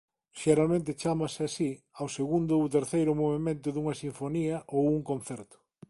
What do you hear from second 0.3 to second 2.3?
Xeralmente chámase así ao